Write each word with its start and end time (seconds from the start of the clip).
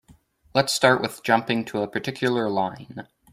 Let's 0.55 0.73
start 0.73 0.99
with 1.03 1.21
jumping 1.21 1.63
to 1.65 1.83
a 1.83 1.87
particular 1.87 2.49
line. 2.49 3.05